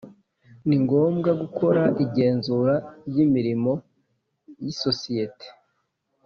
ni 0.67 0.77
ngombwa 0.83 1.31
gukora 1.41 1.83
igenzura 2.03 2.73
ry 3.07 3.17
imirimo 3.25 3.71
y 4.61 4.65
isosiyete 4.73 5.47